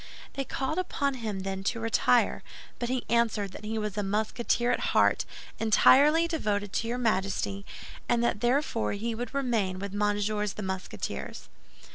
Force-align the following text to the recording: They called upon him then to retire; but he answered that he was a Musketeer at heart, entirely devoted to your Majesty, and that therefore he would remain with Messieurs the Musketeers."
They 0.33 0.45
called 0.45 0.79
upon 0.79 1.13
him 1.13 1.41
then 1.41 1.63
to 1.65 1.79
retire; 1.79 2.41
but 2.79 2.89
he 2.89 3.05
answered 3.07 3.51
that 3.51 3.63
he 3.65 3.77
was 3.77 3.95
a 3.95 4.01
Musketeer 4.01 4.71
at 4.71 4.79
heart, 4.97 5.25
entirely 5.59 6.27
devoted 6.27 6.73
to 6.73 6.87
your 6.87 6.97
Majesty, 6.97 7.67
and 8.09 8.23
that 8.23 8.41
therefore 8.41 8.93
he 8.93 9.13
would 9.13 9.31
remain 9.35 9.77
with 9.77 9.93
Messieurs 9.93 10.53
the 10.53 10.63
Musketeers." 10.63 11.49